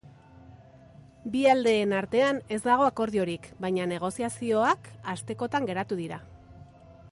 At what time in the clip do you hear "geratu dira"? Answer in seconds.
5.71-6.23